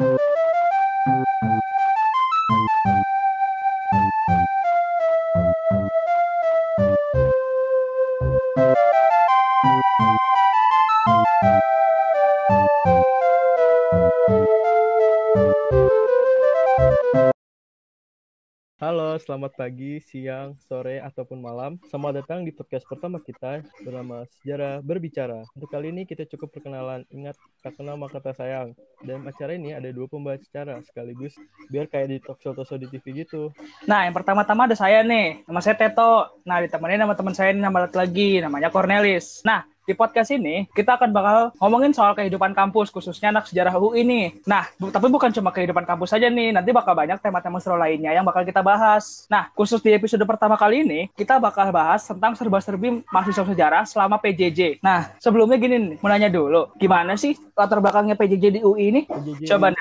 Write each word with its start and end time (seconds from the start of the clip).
Thank 0.00 0.18
you. 1.44 1.89
Selamat 19.30 19.54
pagi, 19.54 20.02
siang, 20.02 20.58
sore, 20.66 20.98
ataupun 20.98 21.38
malam. 21.38 21.78
Selamat 21.86 22.18
datang 22.18 22.42
di 22.42 22.50
podcast 22.50 22.82
pertama 22.82 23.22
kita 23.22 23.62
bernama 23.78 24.26
Sejarah 24.26 24.82
Berbicara. 24.82 25.46
Untuk 25.54 25.70
kali 25.70 25.94
ini 25.94 26.02
kita 26.02 26.26
cukup 26.26 26.50
perkenalan. 26.50 27.06
Ingat, 27.14 27.38
tak 27.62 27.78
kenal 27.78 27.94
maka 27.94 28.18
tak 28.18 28.34
sayang. 28.42 28.74
Dalam 29.06 29.22
acara 29.30 29.54
ini 29.54 29.70
ada 29.70 29.86
dua 29.94 30.10
pembawa 30.10 30.34
secara 30.34 30.82
sekaligus 30.82 31.38
biar 31.70 31.86
kayak 31.86 32.10
di 32.10 32.18
talk 32.18 32.42
show, 32.42 32.58
talk 32.58 32.66
show 32.66 32.74
di 32.74 32.90
TV 32.90 33.22
gitu. 33.22 33.54
Nah, 33.86 34.02
yang 34.02 34.18
pertama-tama 34.18 34.66
ada 34.66 34.74
saya 34.74 35.06
nih. 35.06 35.46
Nama 35.46 35.60
saya 35.62 35.78
Teto. 35.78 36.42
Nah, 36.42 36.58
ditemani 36.66 36.98
sama 36.98 37.14
teman 37.14 37.34
saya 37.38 37.54
ini 37.54 37.62
nama 37.62 37.86
lagi, 37.86 38.42
namanya 38.42 38.66
Cornelis. 38.74 39.46
Nah, 39.46 39.62
di 39.90 39.98
podcast 39.98 40.30
ini 40.30 40.70
kita 40.70 40.94
akan 40.94 41.10
bakal 41.10 41.38
ngomongin 41.58 41.90
soal 41.90 42.14
kehidupan 42.14 42.54
kampus 42.54 42.94
khususnya 42.94 43.34
anak 43.34 43.50
sejarah 43.50 43.74
UI 43.74 44.06
ini. 44.06 44.38
Nah, 44.46 44.70
bu 44.78 44.94
tapi 44.94 45.10
bukan 45.10 45.34
cuma 45.34 45.50
kehidupan 45.50 45.82
kampus 45.82 46.14
saja 46.14 46.30
nih, 46.30 46.54
nanti 46.54 46.70
bakal 46.70 46.94
banyak 46.94 47.18
tema-tema 47.18 47.58
seru 47.58 47.74
lainnya 47.74 48.14
yang 48.14 48.22
bakal 48.22 48.46
kita 48.46 48.62
bahas. 48.62 49.26
Nah, 49.26 49.50
khusus 49.58 49.82
di 49.82 49.90
episode 49.90 50.22
pertama 50.22 50.54
kali 50.54 50.86
ini 50.86 51.00
kita 51.18 51.42
bakal 51.42 51.74
bahas 51.74 52.06
tentang 52.06 52.38
serba-serbi 52.38 53.02
mahasiswa 53.10 53.42
sejarah 53.42 53.82
selama 53.82 54.22
PJJ. 54.22 54.78
Nah, 54.78 55.10
sebelumnya 55.18 55.58
gini 55.58 55.76
nih, 55.76 55.96
mau 55.98 56.06
nanya 56.06 56.30
dulu, 56.30 56.70
gimana 56.78 57.18
sih 57.18 57.34
latar 57.58 57.82
belakangnya 57.82 58.14
PJJ 58.14 58.44
di 58.56 58.60
UI 58.62 58.94
ini? 58.94 59.00
PJJ 59.10 59.50
Coba 59.50 59.74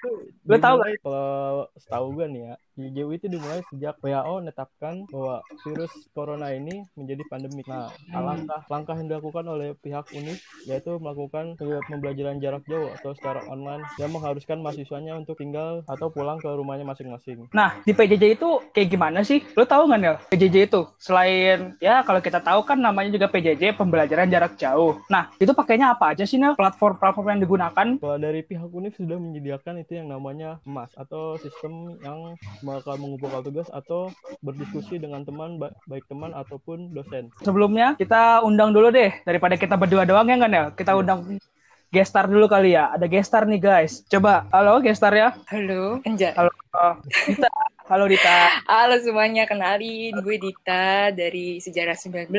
lu 0.50 0.58
tahu 0.58 0.82
dimulai 0.82 0.98
Kalau 1.06 1.70
setahu 1.78 2.06
gue 2.18 2.26
nih 2.26 2.42
ya, 2.42 2.54
PJJ 2.80 3.12
itu 3.12 3.28
dimulai 3.28 3.60
sejak 3.68 4.00
WHO 4.00 4.40
menetapkan 4.40 5.04
bahwa 5.12 5.44
virus 5.68 5.92
corona 6.16 6.56
ini 6.56 6.88
menjadi 6.96 7.28
pandemik. 7.28 7.68
Nah, 7.68 7.92
langkah 8.08 8.64
langkah 8.72 8.96
yang 8.96 9.12
dilakukan 9.12 9.44
oleh 9.52 9.76
pihak 9.84 10.08
UNIF 10.16 10.40
yaitu 10.64 10.96
melakukan 10.96 11.60
pembelajaran 11.60 12.40
jarak 12.40 12.64
jauh 12.72 12.88
atau 12.96 13.12
secara 13.12 13.44
online 13.52 13.84
yang 14.00 14.16
mengharuskan 14.16 14.64
mahasiswanya 14.64 15.20
untuk 15.20 15.36
tinggal 15.36 15.84
atau 15.92 16.08
pulang 16.08 16.40
ke 16.40 16.48
rumahnya 16.48 16.88
masing-masing. 16.88 17.52
Nah, 17.52 17.84
di 17.84 17.92
PJJ 17.92 18.40
itu 18.40 18.64
kayak 18.72 18.88
gimana 18.96 19.28
sih? 19.28 19.44
Lu 19.60 19.68
tahu 19.68 19.92
nggak, 19.92 20.00
Nel? 20.00 20.16
PJJ 20.32 20.72
itu 20.72 20.88
selain 20.96 21.76
ya 21.84 22.00
kalau 22.08 22.24
kita 22.24 22.40
tahu 22.40 22.64
kan 22.64 22.80
namanya 22.80 23.12
juga 23.12 23.28
PJJ 23.28 23.76
pembelajaran 23.76 24.32
jarak 24.32 24.56
jauh. 24.56 25.04
Nah, 25.12 25.28
itu 25.36 25.52
pakainya 25.52 25.92
apa 25.92 26.16
aja 26.16 26.24
sih, 26.24 26.40
Nel? 26.40 26.56
Platform-platform 26.56 27.28
yang 27.36 27.44
digunakan? 27.44 27.88
Kalau 28.00 28.16
dari 28.16 28.40
pihak 28.40 28.72
UNIF 28.72 28.96
sudah 28.96 29.20
menyediakan 29.20 29.84
itu 29.84 30.00
yang 30.00 30.08
namanya 30.08 30.64
MAS 30.64 30.96
atau 30.96 31.36
sistem 31.36 32.00
yang 32.00 32.40
bakal 32.70 32.96
mengumpulkan 33.02 33.42
tugas 33.42 33.68
atau 33.74 34.14
berdiskusi 34.46 35.02
dengan 35.02 35.26
teman 35.26 35.58
ba- 35.58 35.74
baik 35.90 36.06
teman 36.06 36.30
ataupun 36.38 36.94
dosen. 36.94 37.34
Sebelumnya 37.42 37.98
kita 37.98 38.46
undang 38.46 38.70
dulu 38.70 38.94
deh 38.94 39.10
daripada 39.26 39.58
kita 39.58 39.74
berdua 39.74 40.06
doang 40.06 40.30
ya 40.30 40.38
nggak, 40.38 40.52
Nel? 40.52 40.68
Kita 40.78 40.94
undang 40.94 41.42
gestar 41.90 42.30
dulu 42.30 42.46
kali 42.46 42.78
ya. 42.78 42.94
Ada 42.94 43.10
gestar 43.10 43.50
nih, 43.50 43.58
guys. 43.58 44.06
Coba, 44.06 44.46
halo 44.54 44.78
gestar 44.86 45.14
ya. 45.18 45.34
Halo, 45.50 45.98
Enja. 46.06 46.38
Halo, 46.38 46.54
oh, 46.78 46.94
Dita. 47.26 47.50
Halo 47.90 48.06
Dita. 48.06 48.38
Halo 48.70 48.96
semuanya, 49.02 49.50
kenalin 49.50 50.14
gue 50.22 50.38
Dita 50.38 51.10
dari 51.10 51.58
Sejarah 51.58 51.98
19. 51.98 52.30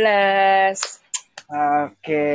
Oke. 1.50 2.26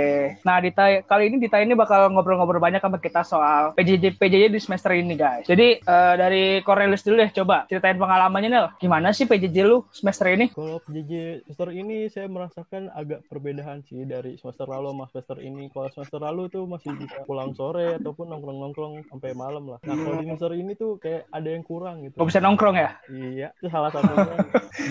Nah, 0.44 0.60
Dita 0.60 1.00
kali 1.08 1.32
ini 1.32 1.40
Dita 1.40 1.64
ini 1.64 1.72
bakal 1.72 2.12
ngobrol-ngobrol 2.12 2.60
banyak 2.60 2.84
sama 2.84 3.00
kita 3.00 3.24
soal 3.24 3.72
PJJ 3.80 4.20
PJJ 4.20 4.52
di 4.52 4.60
semester 4.60 4.92
ini, 4.92 5.16
guys. 5.16 5.48
Jadi 5.48 5.80
eh, 5.80 6.14
dari 6.20 6.60
Cornelis 6.68 7.00
dulu 7.08 7.24
deh, 7.24 7.32
coba 7.32 7.64
ceritain 7.72 7.96
pengalamannya 7.96 8.50
Nel. 8.52 8.68
Gimana 8.76 9.16
sih 9.16 9.24
PJJ 9.24 9.58
lu 9.64 9.88
semester 9.96 10.28
ini? 10.28 10.52
Kalau 10.52 10.84
PJJ 10.84 11.48
semester 11.48 11.70
ini 11.72 12.12
saya 12.12 12.28
merasakan 12.28 12.92
agak 12.92 13.24
perbedaan 13.32 13.88
sih 13.88 14.04
dari 14.04 14.36
semester 14.36 14.68
lalu 14.68 14.92
sama 14.92 15.06
semester 15.08 15.38
ini. 15.40 15.64
Kalau 15.72 15.88
semester 15.96 16.20
lalu 16.20 16.44
tuh 16.52 16.64
masih 16.68 16.92
bisa 17.00 17.18
pulang 17.24 17.56
sore 17.56 17.96
ataupun 17.96 18.28
nongkrong-nongkrong 18.36 19.08
sampai 19.08 19.32
malam 19.32 19.72
lah. 19.72 19.80
Nah, 19.88 19.96
kalau 19.96 20.20
di 20.20 20.28
semester 20.28 20.52
ini 20.52 20.76
tuh 20.76 21.00
kayak 21.00 21.32
ada 21.32 21.48
yang 21.48 21.64
kurang 21.64 22.04
gitu. 22.04 22.20
Gak 22.20 22.28
bisa 22.36 22.44
nongkrong 22.44 22.76
ya? 22.76 23.00
Iya, 23.08 23.48
itu 23.64 23.68
salah 23.72 23.96
satunya. 23.96 24.36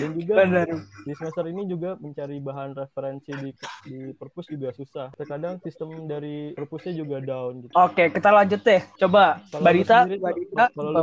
Dan 0.01 0.09
juga 0.17 0.33
Benar. 0.41 0.67
di 1.05 1.13
semester 1.13 1.45
ini 1.45 1.61
juga 1.69 1.89
mencari 2.01 2.41
bahan 2.41 2.73
referensi 2.73 3.31
di 3.37 3.51
di 3.85 4.14
perpus 4.15 4.47
juga 4.47 4.71
susah. 4.71 5.11
Terkadang 5.13 5.59
sistem 5.59 6.05
dari 6.05 6.51
perpusnya 6.51 6.93
juga 6.93 7.19
down 7.19 7.61
gitu. 7.61 7.73
Oke, 7.73 8.09
kita 8.09 8.29
lanjut 8.29 8.61
deh. 8.61 8.81
Coba 8.97 9.43
Mbak 9.51 9.73
Dita, 9.73 9.97
Mbak 10.07 10.33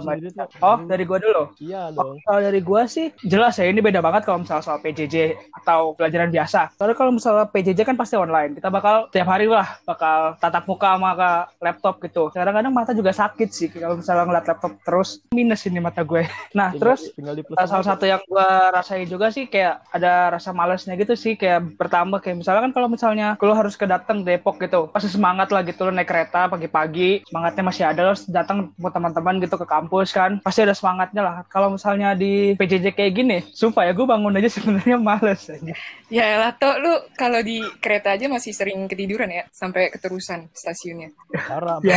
Mbak 0.03 0.17
Oh, 0.59 0.77
lu- 0.77 0.89
dari 0.89 1.05
gua 1.05 1.19
dulu. 1.19 1.43
Iya 1.59 1.93
Oh, 1.93 2.15
dong. 2.15 2.17
kalau 2.23 2.41
dari 2.41 2.61
gua 2.61 2.83
sih 2.85 3.13
jelas 3.23 3.55
ya 3.55 3.67
ini 3.67 3.79
beda 3.79 4.01
banget 4.01 4.23
kalau 4.23 4.41
misalnya 4.41 4.63
soal 4.63 4.79
PJJ 4.79 5.17
atau 5.55 5.93
pelajaran 5.93 6.31
biasa. 6.31 6.73
Karena 6.75 6.95
kalau 6.95 7.13
misalnya 7.13 7.45
PJJ 7.47 7.81
kan 7.83 7.97
pasti 7.97 8.17
online. 8.17 8.55
Kita 8.55 8.69
bakal 8.69 9.11
tiap 9.11 9.29
hari 9.29 9.45
lah 9.45 9.77
bakal 9.83 10.39
tatap 10.39 10.65
muka 10.65 10.95
sama 10.95 11.11
ke 11.13 11.31
laptop 11.61 11.95
gitu. 12.01 12.23
Kadang-kadang 12.31 12.73
mata 12.73 12.93
juga 12.93 13.13
sakit 13.13 13.49
sih 13.51 13.69
kalau 13.69 13.99
misalnya 13.99 14.25
ngeliat 14.25 14.47
laptop 14.47 14.73
terus 14.83 15.21
minus 15.31 15.67
ini 15.67 15.79
mata 15.79 16.01
gue. 16.01 16.25
Nah, 16.55 16.71
Tinggal- 16.71 16.79
terus 16.79 17.01
tinggal 17.13 17.35
di 17.35 17.43
plus 17.43 17.57
salah 17.59 17.83
satu 17.83 18.05
yang 18.05 18.23
gue 18.23 18.49
rasain 18.71 19.05
juga 19.05 19.29
sih 19.29 19.45
kayak 19.45 19.83
ada 19.91 20.13
rasa 20.31 20.53
malesnya 20.53 20.95
gitu 20.95 21.13
sih 21.13 21.35
kayak 21.35 21.75
bertambah 21.75 22.21
kayak 22.21 22.39
misalnya 22.39 22.63
kan 22.63 22.73
kalau 22.73 22.87
misalnya 22.87 23.02
lo 23.43 23.53
harus 23.59 23.75
ke 23.75 23.85
datang 23.85 24.23
Depok 24.23 24.63
gitu 24.63 24.87
pasti 24.95 25.11
semangat 25.11 25.51
lah 25.51 25.67
gitu 25.67 25.89
lo 25.89 25.91
naik 25.91 26.07
kereta 26.07 26.47
pagi-pagi 26.47 27.27
semangatnya 27.27 27.63
masih 27.67 27.85
ada 27.91 28.01
lo 28.07 28.15
datang 28.31 28.71
ketemu 28.71 28.89
teman-teman 28.95 29.35
gitu 29.43 29.57
ke 29.59 29.67
kampus 29.67 30.15
kan 30.15 30.39
pasti 30.41 30.63
ada 30.63 30.77
semangatnya 30.77 31.23
lah 31.23 31.37
kalau 31.51 31.75
misalnya 31.75 32.15
di 32.15 32.55
PJJ 32.55 32.95
kayak 32.95 33.13
gini 33.13 33.39
sumpah 33.51 33.89
ya 33.89 33.93
gue 33.93 34.07
bangun 34.07 34.37
aja 34.39 34.49
sebenarnya 34.57 34.97
males 35.01 35.49
aja. 35.49 35.75
Ya 36.13 36.25
elah, 36.37 36.53
Tok, 36.53 36.77
lu 36.85 36.93
kalau 37.17 37.41
di 37.41 37.65
kereta 37.81 38.13
aja 38.13 38.29
masih 38.29 38.53
sering 38.53 38.85
ketiduran 38.85 39.33
ya, 39.33 39.49
sampai 39.49 39.89
keterusan 39.89 40.53
stasiunnya. 40.53 41.09
parah. 41.33 41.81
Ya. 41.81 41.97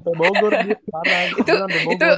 Bogor 0.00 0.52
gitu, 0.64 0.80
parah. 0.88 1.28
Itu- 1.40 1.58
itu. 1.92 2.08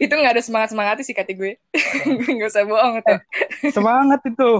Itu 0.00 0.12
nggak 0.16 0.40
ada 0.40 0.42
semangat-semangatnya 0.42 1.04
sih 1.04 1.12
kata 1.12 1.32
gue. 1.36 1.60
Nggak 2.36 2.48
usah 2.48 2.64
bohong, 2.64 3.04
Tok. 3.04 3.20
semangat 3.76 4.20
itu 4.24 4.50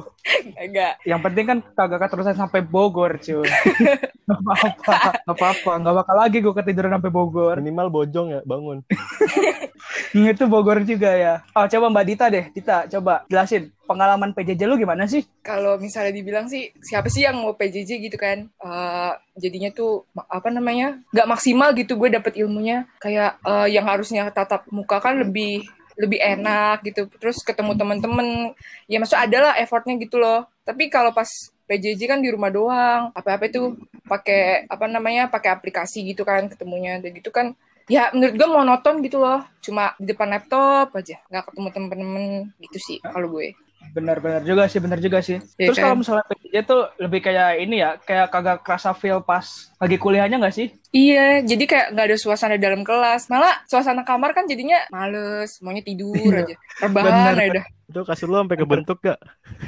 Enggak. 0.56 0.92
yang 1.04 1.20
penting 1.20 1.44
kan 1.44 1.58
kagak 1.76 2.00
keterusan 2.08 2.36
sampai 2.36 2.64
Bogor 2.64 3.20
cuy 3.20 3.44
nggak 4.26 4.40
apa-apa 4.42 4.92
nggak 5.22 5.36
apa-apa 5.38 5.72
nggak 5.78 5.94
bakal 6.02 6.16
lagi 6.18 6.38
gue 6.42 6.54
ketiduran 6.54 6.98
sampai 6.98 7.12
Bogor 7.14 7.56
Minimal 7.66 7.90
bojong 7.90 8.28
ya, 8.30 8.40
bangun. 8.46 8.78
Itu 10.14 10.48
Bogor 10.48 10.80
juga 10.86 11.12
ya. 11.12 11.34
Oh, 11.52 11.66
coba 11.68 11.92
Mbak 11.92 12.06
Dita 12.06 12.26
deh. 12.30 12.44
Dita, 12.54 12.86
coba 12.88 13.26
jelasin 13.28 13.68
pengalaman 13.84 14.32
PJJ 14.32 14.64
lu 14.64 14.80
gimana 14.80 15.04
sih? 15.04 15.26
Kalau 15.44 15.76
misalnya 15.76 16.14
dibilang 16.14 16.46
sih, 16.48 16.72
siapa 16.80 17.10
sih 17.12 17.26
yang 17.26 17.36
mau 17.36 17.52
PJJ 17.52 18.00
gitu 18.00 18.16
kan? 18.16 18.48
Eh, 18.48 19.12
jadinya 19.36 19.68
tuh, 19.74 20.08
apa 20.16 20.48
namanya, 20.48 20.96
nggak 21.12 21.28
maksimal 21.28 21.74
gitu 21.76 21.98
gue 22.00 22.08
dapet 22.08 22.38
ilmunya. 22.40 22.88
Kayak 23.02 23.36
eh, 23.44 23.68
yang 23.76 23.84
harusnya 23.84 24.30
tatap 24.32 24.64
muka 24.72 25.02
kan 25.02 25.20
lebih 25.20 25.66
lebih 25.96 26.20
enak 26.20 26.84
gitu. 26.84 27.08
Terus 27.18 27.40
ketemu 27.42 27.72
temen-temen, 27.76 28.52
ya 28.86 28.96
maksudnya 29.00 29.22
ada 29.24 29.38
lah 29.50 29.54
effortnya 29.60 29.96
gitu 29.98 30.20
loh. 30.20 30.46
Tapi 30.62 30.92
kalau 30.92 31.10
pas 31.16 31.28
PJJ 31.66 32.06
kan 32.06 32.20
di 32.22 32.30
rumah 32.30 32.52
doang, 32.52 33.10
apa-apa 33.10 33.50
itu 33.50 33.74
pakai 34.06 34.70
apa 34.70 34.86
namanya, 34.86 35.26
pakai 35.26 35.50
aplikasi 35.50 36.06
gitu 36.06 36.22
kan 36.22 36.46
ketemunya, 36.46 37.02
dan 37.02 37.10
gitu 37.10 37.34
kan. 37.34 37.58
Ya 37.86 38.10
menurut 38.10 38.34
gue 38.34 38.48
monoton 38.50 38.98
gitu 39.02 39.22
loh, 39.22 39.46
cuma 39.62 39.94
di 39.98 40.10
depan 40.10 40.26
laptop 40.30 40.90
aja, 40.94 41.22
nggak 41.30 41.44
ketemu 41.50 41.68
temen-temen 41.70 42.24
gitu 42.62 42.78
sih 42.82 42.98
kalau 43.02 43.30
gue. 43.30 43.54
Benar-benar 43.92 44.42
juga 44.42 44.64
sih, 44.66 44.80
benar 44.80 44.98
juga 44.98 45.18
sih. 45.20 45.38
Iya 45.58 45.68
Terus 45.70 45.78
kan? 45.78 45.84
kalau 45.90 45.96
misalnya 46.00 46.24
PJJ 46.26 46.56
tuh 46.64 46.82
lebih 46.98 47.20
kayak 47.22 47.50
ini 47.60 47.76
ya, 47.84 47.90
kayak 48.00 48.26
kagak 48.32 48.58
kerasa 48.64 48.90
feel 48.96 49.20
pas 49.22 49.44
lagi 49.76 49.96
kuliahnya 50.00 50.40
nggak 50.40 50.54
sih? 50.56 50.68
Iya, 50.90 51.44
jadi 51.44 51.64
kayak 51.68 51.86
nggak 51.92 52.06
ada 52.08 52.16
suasana 52.16 52.56
dalam 52.56 52.80
kelas. 52.82 53.28
Malah 53.28 53.62
suasana 53.68 54.02
kamar 54.02 54.32
kan 54.32 54.48
jadinya 54.48 54.80
males, 54.88 55.60
maunya 55.60 55.84
tidur 55.84 56.32
Iya. 56.32 56.42
aja. 56.48 56.54
Rebahan 56.82 57.36
aja. 57.36 57.62
Itu 57.86 58.02
kasur 58.02 58.26
lu 58.26 58.42
sampai 58.42 58.58
kebentuk 58.58 58.98
gak? 58.98 59.18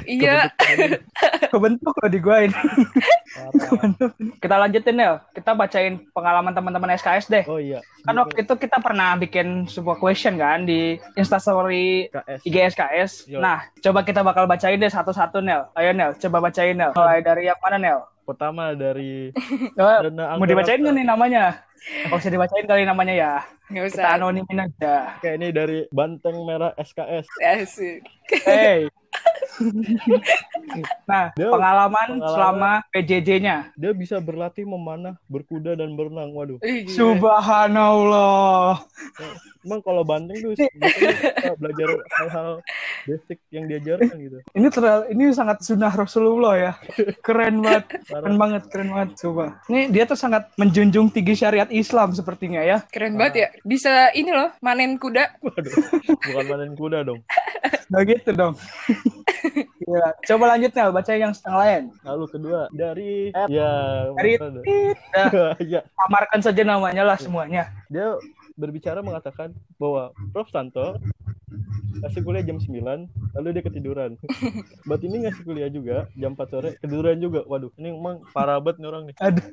Iya, 0.03 0.51
Kebentuk 1.47 1.95
loh 2.03 2.09
di 2.11 2.19
gua 2.19 2.43
ini. 2.43 2.59
Kita 4.43 4.55
lanjutin 4.59 4.95
Nel. 4.99 5.23
Kita 5.31 5.55
bacain 5.55 6.03
pengalaman 6.11 6.51
teman-teman 6.51 6.99
SKS 6.99 7.31
deh. 7.31 7.45
Oh 7.47 7.63
iya. 7.63 7.79
Kan 8.03 8.19
waktu 8.19 8.43
itu 8.43 8.53
kita 8.59 8.83
pernah 8.83 9.15
bikin 9.15 9.71
sebuah 9.71 10.03
question 10.03 10.35
kan 10.35 10.67
di 10.67 10.99
Instastory 11.15 12.11
KS. 12.11 12.39
IG 12.43 12.55
SKS. 12.75 13.11
Yo. 13.31 13.39
Nah, 13.39 13.63
coba 13.79 14.03
kita 14.03 14.19
bakal 14.19 14.51
bacain 14.51 14.75
deh 14.75 14.91
satu-satu 14.91 15.39
Nel. 15.39 15.71
Ayo 15.79 15.95
Nel, 15.95 16.11
coba 16.19 16.43
bacain 16.43 16.75
Nel. 16.75 16.91
Mulai 16.91 17.23
dari 17.23 17.47
yang 17.47 17.59
mana 17.63 17.79
Nel? 17.79 17.99
Pertama 18.29 18.77
dari 18.77 19.33
Dana 19.77 20.37
mau 20.37 20.45
dibacain 20.45 20.77
nggak 20.77 20.93
nih 21.01 21.05
namanya? 21.09 21.65
Oh, 22.13 22.21
usah 22.21 22.29
dibacain 22.29 22.69
kali 22.69 22.85
namanya 22.85 23.13
ya. 23.17 23.33
nggak 23.73 23.89
Kita 23.89 24.05
usah. 24.05 24.21
anonimin 24.21 24.69
aja. 24.69 25.17
Kayak 25.17 25.35
ini 25.41 25.47
dari 25.49 25.77
Banteng 25.89 26.37
Merah 26.45 26.77
SKS. 26.77 27.25
Asik. 27.41 28.05
Hey, 28.45 28.85
Nah, 31.03 31.33
Dia- 31.35 31.51
pengalaman, 31.51 32.07
pengalaman. 32.21 32.29
selama 32.31 32.71
PJJ-nya. 32.93 33.73
Dia 33.75 33.91
bisa 33.91 34.21
berlatih 34.21 34.63
memanah, 34.63 35.17
berkuda 35.27 35.75
dan 35.75 35.97
berenang. 35.97 36.31
Waduh. 36.31 36.61
Subhanallah. 36.87 38.79
Emang 39.59 39.83
kalau 39.83 40.07
banteng 40.07 40.39
tuh 40.39 40.55
belajar 41.59 41.89
hal-hal 42.15 42.63
basic 43.03 43.43
yang 43.51 43.67
diajarkan 43.67 44.15
gitu. 44.15 44.37
Ini 44.55 44.67
terlalu, 44.71 45.03
ini 45.11 45.23
sangat 45.35 45.59
sunnah 45.59 45.91
Rasulullah 45.91 46.55
ya. 46.55 46.71
Keren 47.19 47.59
banget. 47.59 47.99
Keren 48.07 48.35
banget, 48.39 48.63
keren 48.71 48.89
banget. 48.95 49.09
Coba. 49.19 49.59
Ini 49.67 49.91
dia 49.91 50.07
tuh 50.07 50.15
sangat 50.15 50.47
menjunjung 50.55 51.11
tinggi 51.11 51.35
syariat 51.35 51.67
Islam 51.67 52.15
sepertinya 52.15 52.63
ya. 52.63 52.87
Keren 52.87 53.19
banget 53.19 53.35
ya. 53.35 53.47
Bisa 53.67 54.15
ini 54.15 54.31
loh, 54.31 54.55
manen 54.63 54.95
kuda. 54.95 55.43
Waduh. 55.43 55.73
Bukan 56.07 56.45
manen 56.47 56.71
kuda 56.79 57.03
dong. 57.03 57.19
Nah 57.89 58.01
gitu 58.05 58.29
dong. 58.33 58.53
Gila. 59.81 60.09
Coba 60.29 60.43
lanjut 60.55 60.71
Nel, 60.77 60.89
baca 60.93 61.11
yang 61.17 61.33
yang 61.33 61.57
lain. 61.57 61.83
Lalu 62.05 62.25
kedua 62.29 62.59
dari 62.69 63.33
Ed. 63.33 63.49
ya 63.49 63.71
Dari? 64.13 64.33
Dah, 65.13 65.57
ya 65.73 65.81
samarkan 65.97 66.39
saja 66.45 66.61
namanya 66.61 67.03
lah 67.03 67.17
semuanya. 67.17 67.73
dia 67.89 68.13
berbicara 68.53 69.01
mengatakan 69.01 69.55
bahwa 69.81 70.13
Prof 70.35 70.51
Santo 70.53 71.01
ngasih 71.99 72.21
kuliah 72.21 72.45
jam 72.45 72.61
9 72.61 72.79
lalu 73.35 73.47
dia 73.51 73.63
ketiduran 73.65 74.11
buat 74.87 75.01
ini 75.03 75.25
ngasih 75.25 75.43
kuliah 75.43 75.67
juga 75.67 76.07
jam 76.15 76.37
4 76.37 76.51
sore 76.51 76.69
ketiduran 76.79 77.17
juga 77.19 77.43
waduh 77.49 77.73
ini 77.75 77.91
emang 77.91 78.23
parah 78.31 78.61
banget 78.61 78.79
nih 78.83 78.87
orang 78.87 79.03
nih 79.09 79.15
Aduh. 79.19 79.45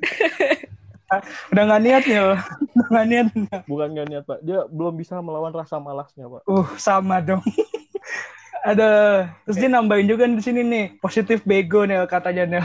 Udah 1.55 1.63
gak 1.71 1.81
niat 1.87 2.03
nih, 2.03 2.19
loh. 2.19 2.35
Udah 2.75 2.87
gak 2.91 3.07
niat. 3.07 3.27
bukan 3.63 3.89
gak 3.95 4.07
niat 4.11 4.23
pak 4.27 4.39
dia 4.43 4.59
belum 4.67 4.93
bisa 4.99 5.23
melawan 5.23 5.55
rasa 5.55 5.79
malasnya 5.79 6.27
pak 6.27 6.43
Uh, 6.43 6.67
sama 6.75 7.23
dong. 7.23 7.39
Ada, 8.67 8.89
terus 9.47 9.57
dia 9.57 9.69
nambahin 9.71 10.07
juga 10.07 10.27
di 10.27 10.43
sini 10.43 10.59
nih, 10.59 10.85
positif 10.99 11.47
bego 11.47 11.87
nih 11.87 12.03
katanya 12.05 12.43
nih. 12.43 12.63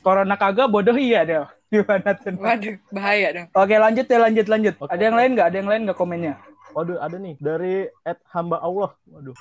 Corona 0.00 0.34
kagak 0.34 0.72
bodoh 0.72 0.96
iya 0.96 1.22
deh. 1.22 1.44
Gimana 1.68 2.16
tuh? 2.16 2.32
Waduh, 2.36 2.74
bahaya 2.88 3.28
dong. 3.32 3.46
Oke 3.52 3.76
lanjut 3.76 4.06
ya 4.08 4.18
lanjut 4.18 4.46
lanjut. 4.48 4.74
Oke, 4.76 4.90
Ada 4.90 5.02
yang 5.04 5.16
lain 5.16 5.30
nggak? 5.36 5.46
Ada 5.52 5.56
yang 5.60 5.68
lain 5.70 5.80
nggak 5.86 5.98
komennya? 5.98 6.34
waduh 6.72 6.96
ada 7.04 7.20
nih 7.20 7.36
dari 7.36 7.84
Ed 8.00 8.16
hamba 8.32 8.56
Allah 8.56 8.96
waduh 9.04 9.36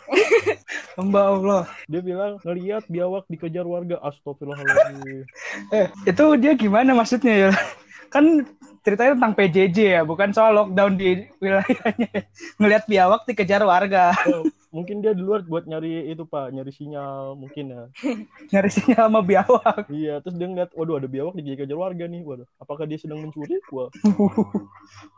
Hamba 1.00 1.32
Allah. 1.32 1.62
dia 1.88 2.04
bilang 2.04 2.36
ngeliat 2.44 2.84
biawak 2.92 3.24
dikejar 3.32 3.64
warga 3.64 4.04
astagfirullahaladzim 4.04 5.24
Eh 5.80 5.88
itu 6.04 6.26
dia 6.36 6.52
gimana 6.60 6.92
maksudnya 6.92 7.48
ya? 7.48 7.52
Kan 8.14 8.44
ceritanya 8.84 9.16
tentang 9.16 9.34
PJJ 9.40 9.78
ya, 9.80 10.02
bukan 10.04 10.36
soal 10.36 10.52
lockdown 10.52 11.00
di 11.00 11.24
wilayahnya. 11.40 12.28
Ngelihat 12.60 12.84
biawak 12.92 13.24
dikejar 13.24 13.64
warga, 13.64 14.12
Oh, 14.28 14.44
mungkin 14.72 15.04
dia 15.04 15.12
di 15.12 15.20
luar 15.20 15.44
buat 15.44 15.68
nyari 15.68 16.08
itu 16.10 16.24
pak 16.24 16.56
nyari 16.56 16.72
sinyal 16.72 17.36
mungkin 17.36 17.76
ya 17.76 17.84
nyari 18.56 18.70
sinyal 18.72 19.12
sama 19.12 19.20
biawak. 19.20 19.92
iya 19.92 20.24
terus 20.24 20.40
dia 20.40 20.48
ngeliat 20.48 20.72
waduh 20.74 20.96
ada 20.96 21.12
biawak 21.12 21.36
dikejar 21.36 21.76
warga 21.76 22.08
nih 22.08 22.24
waduh 22.24 22.48
apakah 22.56 22.88
dia 22.88 22.96
sedang 22.96 23.20
mencuri 23.20 23.60
wah 23.70 23.92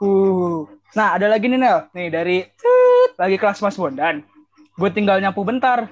Uh. 0.04 0.68
Nah, 0.94 1.18
ada 1.18 1.28
lagi 1.32 1.50
nih 1.50 1.60
Nel. 1.60 1.90
Nih 1.96 2.08
dari 2.12 2.38
lagi 3.18 3.36
kelas 3.40 3.64
Mas 3.64 3.78
Bondan. 3.80 4.22
Gue 4.76 4.90
tinggal 4.92 5.22
nyapu 5.22 5.42
bentar. 5.46 5.90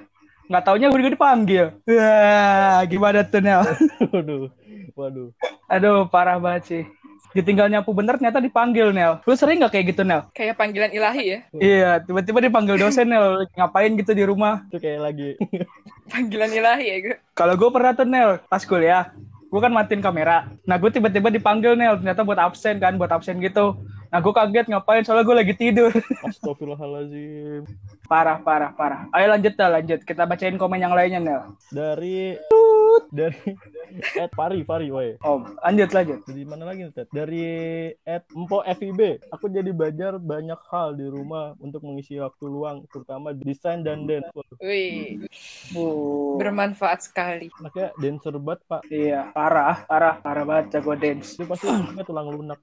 Nggak 0.52 0.64
taunya 0.68 0.92
gue 0.92 1.16
dipanggil. 1.16 1.66
Wah, 1.88 2.84
gimana 2.86 3.24
tuh 3.24 3.42
Nel? 3.42 3.62
waduh 4.14 4.52
waduh 4.94 5.30
Aduh, 5.72 6.04
parah 6.12 6.36
banget 6.36 6.64
sih. 6.68 6.84
Ditinggal 7.32 7.72
nyapu 7.72 7.96
bentar 7.96 8.20
ternyata 8.20 8.44
dipanggil 8.44 8.92
Nel. 8.92 9.24
Lu 9.24 9.34
sering 9.40 9.64
nggak 9.64 9.72
kayak 9.72 9.86
gitu 9.96 10.04
Nel? 10.04 10.28
Kayak 10.36 10.60
panggilan 10.60 10.92
ilahi 10.92 11.24
ya. 11.24 11.40
Iya, 11.56 11.92
tiba-tiba 12.04 12.44
dipanggil 12.44 12.76
dosen 12.76 13.08
Nel. 13.08 13.48
Ngapain 13.56 13.92
gitu 13.96 14.12
di 14.12 14.24
rumah? 14.28 14.68
itu 14.68 14.78
kayak 14.84 15.00
lagi 15.00 15.30
Panggilan 16.12 16.52
ilahi 16.52 16.86
ya 16.92 16.96
gue. 17.00 17.16
Kalau 17.32 17.56
gue 17.56 17.70
pernah 17.72 17.92
tuh 17.96 18.08
Nel, 18.08 18.44
pas 18.52 18.64
kuliah. 18.68 19.16
Gue 19.52 19.60
kan 19.60 19.72
matiin 19.72 20.00
kamera. 20.00 20.48
Nah, 20.64 20.80
gue 20.80 20.92
tiba-tiba 20.92 21.28
dipanggil 21.28 21.76
Nel. 21.76 22.00
Ternyata 22.00 22.24
buat 22.24 22.40
absen 22.40 22.80
kan, 22.80 22.96
buat 22.96 23.12
absen 23.12 23.40
gitu. 23.40 23.80
Nah, 24.12 24.20
gue 24.20 24.34
kaget 24.36 24.68
ngapain 24.68 25.04
soalnya 25.08 25.24
gue 25.24 25.36
lagi 25.40 25.54
tidur. 25.56 25.92
astagfirullahaladzim 26.28 27.64
Parah, 28.12 28.44
parah, 28.44 28.76
parah. 28.76 29.08
Ayo 29.16 29.32
lanjut 29.32 29.56
dah, 29.56 29.72
lanjut. 29.72 30.04
Kita 30.04 30.28
bacain 30.28 30.60
komen 30.60 30.84
yang 30.84 30.92
lainnya, 30.92 31.24
Nel. 31.24 31.42
dari 31.72 32.36
dari 33.12 33.56
Ed 34.16 34.32
Pari 34.32 34.64
Pari 34.64 34.88
woy 34.88 35.20
Om, 35.20 35.60
lanjut, 35.60 35.90
lanjut. 35.92 36.20
dari 36.24 36.44
mana 36.44 36.64
lagi 36.66 36.88
nih 36.88 36.94
Ted? 36.96 37.08
dari 37.12 37.44
Ed 37.94 38.24
Empo 38.32 38.64
FIB 38.64 39.02
aku 39.30 39.46
jadi 39.48 39.72
belajar 39.72 40.16
banyak 40.16 40.60
hal 40.72 40.96
di 40.96 41.06
rumah 41.06 41.54
untuk 41.60 41.84
mengisi 41.84 42.16
waktu 42.18 42.46
luang 42.48 42.88
terutama 42.88 43.32
desain 43.32 43.84
dan 43.84 44.08
dance 44.08 44.32
Waduh, 44.32 44.58
Wih, 44.64 45.28
bermanfaat 46.38 47.00
sekali. 47.04 47.48
anaknya 47.60 47.92
dancer 48.00 48.36
banget 48.38 48.60
pak. 48.68 48.82
Iya, 48.88 49.32
parah, 49.32 49.84
parah, 49.86 50.16
parah 50.20 50.44
banget 50.48 50.80
jago 50.80 50.94
dance. 50.96 51.36
itu 51.36 51.44
pasti 51.48 51.68
tulang 52.06 52.28
lunak 52.32 52.60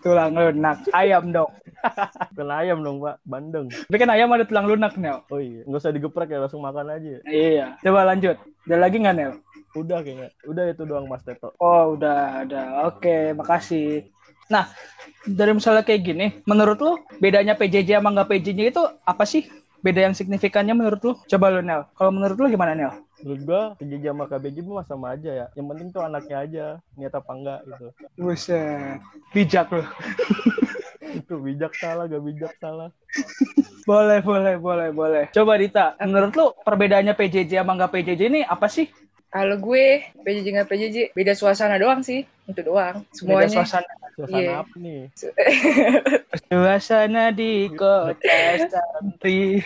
Tulang 0.00 0.32
lunak, 0.32 0.84
ayam 0.92 1.30
dong. 1.30 1.50
bukan 2.32 2.48
ayam 2.48 2.80
dong 2.80 2.96
pak 2.96 3.20
bandeng 3.28 3.68
Tapi 3.68 3.96
kan 4.00 4.08
ayam 4.08 4.32
ada 4.32 4.48
tulang 4.48 4.64
lunak, 4.64 4.96
Nel. 4.96 5.20
oh 5.28 5.36
iya 5.36 5.60
nggak 5.68 5.80
usah 5.80 5.92
digeprek 5.92 6.32
ya 6.32 6.40
langsung 6.40 6.64
makan 6.64 6.88
aja 6.90 7.20
Iya. 7.24 7.76
Coba 7.80 8.08
lanjut. 8.08 8.36
Ada 8.64 8.76
lagi 8.78 8.96
nggak, 8.98 9.16
Nel? 9.16 9.32
udah 9.74 10.06
kayaknya 10.06 10.30
udah 10.46 10.64
itu 10.70 10.82
doang 10.86 11.10
Mas 11.10 11.26
Teto 11.26 11.50
Oh, 11.58 11.98
udah, 11.98 12.46
udah. 12.46 12.86
Oke, 12.88 13.34
makasih. 13.34 14.06
Nah, 14.46 14.70
dari 15.26 15.50
misalnya 15.50 15.82
kayak 15.82 16.02
gini, 16.04 16.26
menurut 16.46 16.78
lu 16.78 16.94
bedanya 17.18 17.58
PJJ 17.58 17.98
sama 17.98 18.14
nggak 18.14 18.30
PJJ 18.30 18.60
itu 18.70 18.82
apa 19.02 19.26
sih? 19.26 19.44
Beda 19.84 20.00
yang 20.00 20.16
signifikannya 20.16 20.72
menurut 20.72 21.00
lu? 21.04 21.12
Coba 21.28 21.52
lu, 21.52 21.60
Nel. 21.60 21.84
Kalau 21.92 22.08
menurut 22.08 22.38
lu 22.38 22.48
gimana, 22.48 22.72
Nel? 22.72 23.03
Menurut 23.24 23.42
gua 23.42 23.62
PJJ 23.74 24.04
sama 24.06 24.24
KBJ 24.28 24.56
mah 24.60 24.84
sama 24.84 25.06
aja 25.10 25.30
ya 25.32 25.46
yang 25.56 25.66
penting 25.66 25.88
tuh 25.88 26.04
anaknya 26.04 26.36
aja 26.38 26.64
niat 26.94 27.10
apa 27.10 27.30
enggak 27.32 27.60
gitu 27.64 27.88
Buset. 28.14 29.00
Bijak 29.32 29.72
lu. 29.72 29.80
itu 31.14 31.34
bijak 31.38 31.72
salah 31.72 32.04
gak 32.04 32.20
bijak 32.20 32.52
salah 32.58 32.92
Boleh, 33.84 34.18
boleh, 34.18 34.56
boleh, 34.56 34.88
boleh. 34.90 35.24
Coba 35.30 35.54
Dita, 35.54 35.92
menurut 36.00 36.32
lu 36.32 36.56
perbedaannya 36.58 37.12
PJJ 37.12 37.60
sama 37.60 37.76
nggak 37.76 37.92
PJJ 37.92 38.20
ini 38.26 38.40
apa 38.40 38.64
sih? 38.64 38.88
Kalau 39.28 39.60
gue 39.60 40.00
PJJ 40.16 40.46
nggak 40.50 40.68
PJJ, 40.68 40.96
beda 41.12 41.36
suasana 41.36 41.76
doang 41.76 42.00
sih. 42.00 42.24
Itu 42.44 42.64
doang. 42.64 43.04
Beda 43.04 43.44
Semuanya. 43.44 43.60
suasana. 43.60 43.92
suasana 44.16 44.40
Iya. 44.40 44.52
apa 44.62 44.74
nih 44.78 45.00
Suasana 46.48 47.24
di 47.28 47.68
kota 47.70 48.38
santri. 48.72 49.60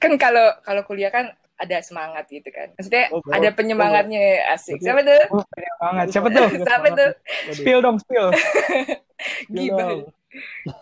kan 0.00 0.16
kalau 0.16 0.56
kalau 0.62 0.82
kuliah 0.82 1.12
kan 1.12 1.28
ada 1.60 1.76
semangat 1.84 2.24
gitu 2.26 2.48
kan. 2.48 2.72
Maksudnya 2.74 3.04
Oh, 3.12 3.20
ada 3.28 3.48
penyemangatnya 3.52 4.48
asik. 4.50 4.80
Berarti- 4.80 4.84
Siapa 4.88 5.00
tuh? 5.04 5.22
Oh, 5.30 5.44
banyak 5.44 5.74
banget. 5.76 6.06
Siapa 6.08 6.28
tuh? 6.28 6.46
Siapa 6.66 6.88
tuh? 6.90 7.10
Spill 7.52 7.80
dong, 7.80 7.96
spill. 8.00 8.28
Gibah. 9.52 9.76
dong. 9.78 10.00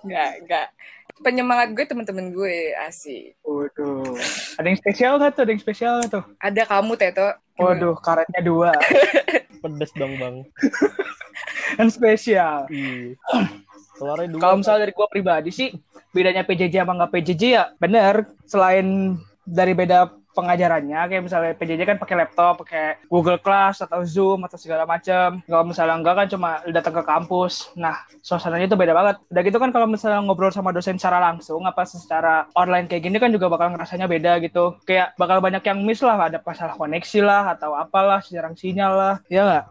Enggak, 0.06 0.30
enggak. 0.38 0.66
Penyemangat 1.18 1.68
gue 1.74 1.82
temen-temen 1.82 2.30
gue 2.30 2.78
asik. 2.86 3.34
Waduh. 3.42 4.14
Ada 4.54 4.66
yang 4.70 4.78
spesial 4.78 5.12
nggak 5.18 5.34
tuh? 5.34 5.42
Ada 5.42 5.50
yang 5.50 5.62
spesial 5.62 5.92
nggak 5.98 6.10
tuh? 6.14 6.24
Ada 6.38 6.62
kamu 6.64 6.92
Teto. 6.94 7.28
Waduh, 7.58 7.98
karetnya 7.98 8.40
dua. 8.40 8.70
pedes 9.58 9.90
dong 9.92 10.14
bang 10.14 10.46
Kan 11.74 11.90
spesial. 11.90 12.70
Iya. 12.70 13.18
Kalau 14.38 14.54
misalnya 14.56 14.86
dari 14.86 14.94
gua 14.94 15.10
pribadi 15.10 15.50
sih, 15.50 15.74
bedanya 16.14 16.46
PJJ 16.46 16.70
sama 16.78 16.94
nggak 16.94 17.10
PJJ 17.12 17.42
ya 17.42 17.64
bener. 17.76 18.30
Selain 18.46 19.18
dari 19.42 19.74
beda 19.74 20.14
pengajarannya, 20.36 21.00
kayak 21.08 21.22
misalnya 21.24 21.52
PJJ 21.56 21.82
kan 21.84 21.98
pakai 21.98 22.16
laptop, 22.24 22.62
pakai 22.64 23.02
Google 23.10 23.40
Class 23.40 23.82
atau 23.82 24.04
Zoom 24.04 24.44
atau 24.44 24.56
segala 24.60 24.84
macam. 24.84 25.42
Kalau 25.42 25.64
misalnya 25.66 25.96
enggak 25.98 26.14
kan 26.14 26.26
cuma 26.30 26.50
datang 26.68 26.94
ke 26.94 27.02
kampus. 27.04 27.72
Nah, 27.74 28.06
suasananya 28.22 28.70
itu 28.70 28.76
beda 28.78 28.94
banget. 28.94 29.16
Udah 29.30 29.42
gitu 29.42 29.58
kan 29.58 29.70
kalau 29.74 29.86
misalnya 29.90 30.22
ngobrol 30.22 30.52
sama 30.54 30.70
dosen 30.70 31.00
secara 31.00 31.18
langsung, 31.18 31.64
apa 31.66 31.82
secara 31.88 32.46
online 32.54 32.86
kayak 32.86 33.02
gini 33.08 33.16
kan 33.18 33.32
juga 33.34 33.50
bakal 33.50 33.74
ngerasanya 33.74 34.06
beda 34.06 34.38
gitu. 34.44 34.78
Kayak 34.84 35.16
bakal 35.18 35.42
banyak 35.42 35.62
yang 35.64 35.82
miss 35.82 36.04
lah, 36.04 36.16
ada 36.18 36.38
masalah 36.42 36.74
koneksi 36.78 37.20
lah 37.24 37.42
atau 37.56 37.74
apalah, 37.74 38.22
jarang 38.28 38.54
sinyal 38.54 38.92
lah. 38.94 39.14
Ya 39.26 39.42
nggak? 39.44 39.64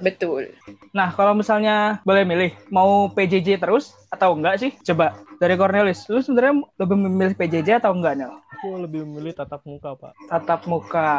Betul. 0.00 0.54
Nah, 0.94 1.10
kalau 1.14 1.34
misalnya 1.34 2.02
boleh 2.02 2.26
milih, 2.26 2.50
mau 2.70 3.10
PJJ 3.10 3.62
terus 3.62 3.94
atau 4.10 4.34
enggak 4.34 4.62
sih? 4.62 4.70
Coba 4.86 5.18
dari 5.38 5.54
Cornelis, 5.58 6.06
lu 6.06 6.22
sebenarnya 6.22 6.62
lebih 6.78 6.96
memilih 6.96 7.34
PJJ 7.34 7.82
atau 7.82 7.92
enggak, 7.94 8.14
Nel? 8.18 8.43
Aku 8.54 8.78
lebih 8.78 9.02
memilih 9.02 9.34
tatap 9.34 9.66
muka 9.66 9.98
pak. 9.98 10.12
Tatap 10.30 10.70
muka. 10.70 11.10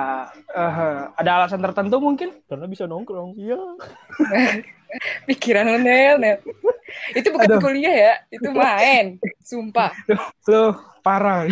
Eh, 0.55 0.99
ada 1.19 1.31
alasan 1.43 1.59
tertentu 1.59 1.99
mungkin? 1.99 2.31
Karena 2.47 2.65
bisa 2.65 2.87
nongkrong. 2.87 3.35
Iya. 3.35 3.59
Pikiran 5.27 5.67
lo 5.67 5.79
Nel, 5.83 6.15
Nel. 6.21 6.37
Itu 7.11 7.35
bukan 7.35 7.49
Aduh. 7.51 7.59
kuliah 7.59 7.91
ya, 7.91 8.13
itu 8.31 8.47
main. 8.55 9.19
Sumpah. 9.43 9.91
Lu 10.47 10.71
parah. 11.03 11.43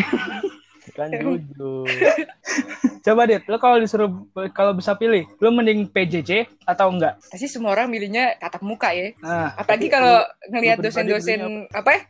Kan 0.95 1.09
jujur. 1.11 1.89
Coba 3.05 3.27
deh, 3.27 3.43
lu 3.43 3.57
kalau 3.59 3.83
disuruh 3.83 4.07
kalau 4.55 4.71
bisa 4.71 4.95
pilih, 4.95 5.27
lu 5.43 5.51
mending 5.51 5.91
PJJ 5.91 6.47
atau 6.63 6.87
enggak? 6.87 7.19
Pasti 7.27 7.51
semua 7.51 7.75
orang 7.75 7.91
milihnya 7.91 8.39
tatap 8.39 8.63
muka 8.63 8.95
ya. 8.95 9.11
Nah, 9.19 9.51
Apalagi 9.59 9.91
kalau 9.91 10.23
ngelihat 10.47 10.79
dosen-dosen 10.79 11.67
apa 11.75 11.89
ya? 11.91 12.01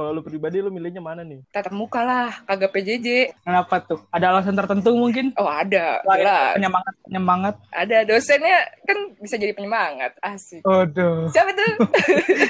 Kalau 0.00 0.16
lu 0.16 0.24
pribadi 0.24 0.64
lu 0.64 0.72
milihnya 0.72 1.04
mana 1.04 1.20
nih? 1.20 1.44
Tatap 1.52 1.76
muka 1.76 2.00
lah, 2.00 2.40
kagak 2.48 2.72
PJJ. 2.72 3.36
Kenapa 3.44 3.84
tuh? 3.84 4.00
Ada 4.08 4.32
alasan 4.32 4.56
tertentu 4.56 4.96
mungkin? 4.96 5.36
Oh 5.36 5.44
ada, 5.44 6.00
jelas. 6.00 6.56
Penyemangat, 6.56 6.94
penyemangat. 7.04 7.54
Ada 7.68 8.08
dosennya 8.08 8.64
kan 8.88 8.96
bisa 9.20 9.36
jadi 9.36 9.52
penyemangat. 9.52 10.16
Asik. 10.24 10.64
Waduh. 10.64 11.28
Siapa 11.28 11.52
tuh? 11.52 11.72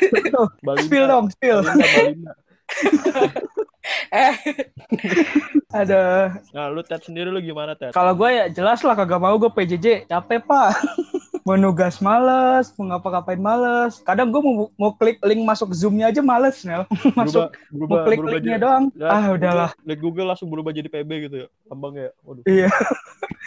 Spill 0.87 1.11
dong, 1.11 1.27
spill. 1.35 1.59
Balina, 1.67 1.91
Balina. 1.91 2.33
eh, 4.15 4.35
Ada. 5.71 6.35
Nah, 6.51 6.67
lu 6.75 6.83
Ted 6.83 7.03
sendiri 7.07 7.31
lu 7.31 7.39
gimana, 7.39 7.79
Ted? 7.79 7.95
Kalau 7.95 8.13
gue 8.19 8.31
ya 8.31 8.47
jelas 8.51 8.83
lah 8.83 8.99
kagak 8.99 9.23
mau 9.23 9.39
gue 9.39 9.51
PJJ. 9.51 10.11
Capek 10.11 10.43
pak. 10.43 10.75
mau 11.47 11.57
nugas 11.57 11.99
males, 12.05 12.71
mau 12.77 12.95
ngapa-ngapain 12.95 13.41
males. 13.41 14.03
Kadang 14.05 14.29
gue 14.29 14.43
mau, 14.43 14.69
mau 14.77 14.91
klik 14.95 15.19
link 15.25 15.43
masuk 15.43 15.73
zoomnya 15.73 16.13
aja 16.13 16.21
males 16.21 16.63
Nel. 16.67 16.85
masuk 17.19 17.55
mau 17.73 18.03
klik 18.05 18.21
linknya 18.21 18.59
jadi- 18.59 18.63
doang. 18.63 18.85
Ya, 18.99 19.09
ah 19.09 19.25
udahlah. 19.33 19.71
Google- 19.75 19.89
Lihat 19.89 20.01
Google 20.03 20.27
langsung 20.31 20.49
berubah 20.53 20.71
jadi 20.75 20.89
PB 20.91 21.11
gitu 21.31 21.37
ya. 21.43 21.49
Lambang 21.71 21.95
ya. 21.97 22.11
Waduh. 22.27 22.45
Iya. 22.45 22.71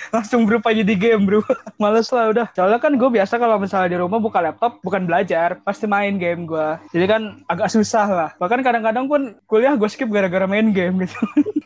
Langsung 0.10 0.44
berubah 0.48 0.74
jadi 0.74 0.94
game 0.96 1.24
bro. 1.28 1.42
Males 1.78 2.10
lah 2.10 2.34
udah. 2.34 2.48
Soalnya 2.56 2.80
kan 2.82 2.92
gue 2.98 3.10
biasa 3.10 3.38
kalau 3.38 3.58
misalnya 3.62 3.90
di 3.94 3.98
rumah 4.00 4.20
buka 4.20 4.40
laptop 4.42 4.82
bukan 4.82 5.06
belajar, 5.06 5.62
pasti 5.62 5.86
main 5.86 6.18
game 6.18 6.48
gue. 6.50 6.68
Jadi 6.92 7.06
kan 7.08 7.22
agak 7.48 7.70
susah 7.72 8.08
lah. 8.10 8.30
Bahkan 8.42 8.64
kadang-kadang 8.66 9.06
pun 9.06 9.38
kuliah 9.46 9.76
gue 9.78 9.90
skip 9.92 10.10
gara-gara 10.10 10.43
main 10.48 10.70
game 10.72 11.04
gitu. 11.04 11.18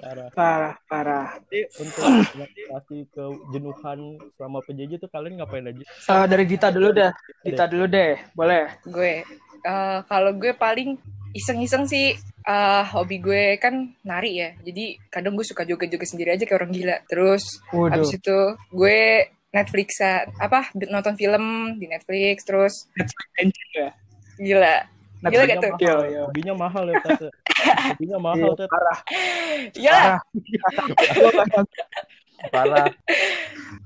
Parah. 0.08 0.30
parah, 0.32 0.76
parah. 0.88 1.28
Jadi 1.48 1.68
untuk 1.84 2.04
mengatasi 2.08 2.98
kejenuhan 3.12 4.00
selama 4.40 4.60
PJJ 4.64 5.04
tuh 5.04 5.10
kalian 5.12 5.44
ngapain 5.44 5.68
aja? 5.68 5.84
Eh, 5.84 6.26
dari 6.32 6.46
Dita 6.48 6.72
dulu 6.72 6.90
deh. 6.96 7.12
Dita 7.44 7.66
dulu 7.68 7.86
deh, 7.92 8.16
boleh. 8.32 8.66
gue 8.88 9.14
eh, 9.68 10.00
kalau 10.08 10.32
gue 10.32 10.56
paling 10.56 10.96
iseng-iseng 11.36 11.84
sih 11.92 12.16
eh, 12.48 12.84
hobi 12.96 13.20
gue 13.20 13.60
kan 13.60 13.92
nari 14.08 14.40
ya. 14.40 14.50
Jadi 14.64 14.96
kadang 15.12 15.36
gue 15.36 15.44
suka 15.44 15.68
joget-joget 15.68 16.08
sendiri 16.08 16.30
aja 16.40 16.48
kayak 16.48 16.60
orang 16.64 16.72
gila. 16.72 16.98
Terus 17.12 17.44
Waduh. 17.76 18.00
Habis 18.00 18.12
itu 18.16 18.38
gue 18.72 19.00
Netflixan 19.52 20.28
apa 20.38 20.70
nonton 20.76 21.16
film 21.16 21.76
di 21.80 21.88
Netflix 21.88 22.44
terus 22.44 22.74
ya. 23.74 23.96
gila 24.36 24.97
Gila 25.20 25.44
gak 25.46 25.58
tuh? 25.60 25.72
Iya, 25.78 25.96
iya. 26.06 26.22
Hobinya 26.26 26.54
mahal 26.54 26.84
ya, 26.86 26.96
Ted. 27.02 27.22
Hobinya 27.92 28.18
mahal, 28.18 28.50
Ted. 28.54 28.68
parah. 28.68 29.00
ya 29.74 29.94
Parah. 29.98 30.20
Parah. 32.48 32.86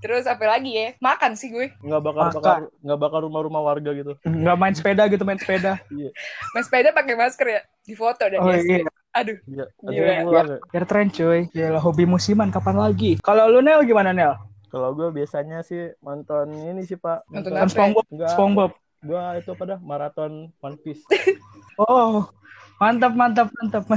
terus 0.04 0.28
apa 0.28 0.44
lagi 0.44 0.76
ya 0.76 0.92
makan 1.00 1.40
sih 1.40 1.48
gue 1.48 1.72
Nggak 1.80 2.02
bakal 2.04 2.22
Makan. 2.22 2.36
bakal 2.36 2.56
nggak 2.84 3.00
bakal 3.00 3.20
rumah-rumah 3.24 3.62
warga 3.64 3.96
gitu. 3.96 4.12
Nggak 4.22 4.58
main 4.58 4.76
sepeda 4.76 5.08
gitu, 5.08 5.24
main 5.24 5.40
sepeda. 5.40 5.80
Iya. 5.88 6.12
main 6.52 6.60
sepeda 6.62 6.92
pakai 6.92 7.16
masker 7.16 7.48
ya 7.48 7.62
di 7.80 7.96
foto 7.96 8.20
dan 8.20 8.38
Oh 8.38 8.52
ya 8.52 8.60
iya. 8.60 8.84
aduh 9.14 9.38
Iya. 9.48 9.66
Gila. 9.80 10.12
ya. 10.52 10.58
Biar 10.68 10.84
tren 10.84 11.08
cuy. 11.08 11.48
Gila, 11.48 11.80
hobi 11.80 12.04
musiman 12.04 12.52
kapan 12.52 12.76
lagi? 12.76 13.16
Kalau 13.22 13.48
lu 13.48 13.64
Nel 13.64 13.88
gimana 13.88 14.12
Nel? 14.12 14.36
Kalau 14.68 14.92
gue 14.92 15.12
biasanya 15.14 15.64
sih 15.64 15.96
nonton 16.00 16.52
ini 16.52 16.84
sih 16.84 16.96
Pak. 16.96 17.28
Nonton 17.28 17.52
Kan 17.52 17.60
apa? 17.62 17.72
SpongeBob. 17.72 18.06
Enggak. 18.10 18.30
SpongeBob. 18.32 18.72
Gue 19.01 19.17
itu 19.41 19.50
apa 19.50 19.63
dah 19.65 19.79
maraton 19.81 20.53
One 20.62 20.77
Piece. 20.86 21.01
Oh, 21.81 22.29
mantap, 22.77 23.17
mantap, 23.17 23.50
mantap. 23.58 23.89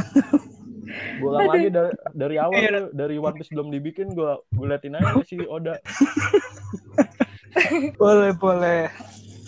Gue 1.21 1.29
ulang 1.29 1.49
lagi 1.49 1.69
dari 1.69 1.93
dari 2.17 2.37
awal 2.41 2.57
Iya. 2.57 2.71
tuh, 2.73 2.91
dari 2.97 3.17
One 3.21 3.37
Piece 3.37 3.53
belum 3.53 3.69
dibikin 3.69 4.17
gue 4.17 4.33
gue 4.57 4.65
liatin 4.65 4.97
aja 4.97 5.21
si 5.29 5.45
Oda. 5.45 5.77
boleh, 8.01 8.33
boleh. 8.33 8.89